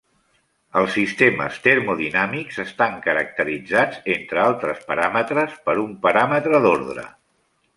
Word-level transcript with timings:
Els 0.79 0.93
sistemes 0.95 1.59
termodinàmics 1.65 2.57
estan 2.65 2.97
caracteritzats, 3.05 4.01
entre 4.17 4.43
altres 4.47 4.81
paràmetres, 4.89 5.55
per 5.69 5.77
un 5.87 5.93
paràmetre 6.07 6.65
d'ordre. 6.67 7.07